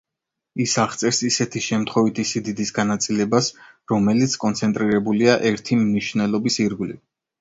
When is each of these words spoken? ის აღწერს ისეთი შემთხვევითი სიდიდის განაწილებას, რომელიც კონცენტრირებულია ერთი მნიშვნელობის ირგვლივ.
ის 0.63 0.71
აღწერს 0.83 1.19
ისეთი 1.27 1.61
შემთხვევითი 1.65 2.25
სიდიდის 2.29 2.73
განაწილებას, 2.77 3.49
რომელიც 3.93 4.37
კონცენტრირებულია 4.45 5.37
ერთი 5.51 5.79
მნიშვნელობის 5.83 6.59
ირგვლივ. 6.65 6.99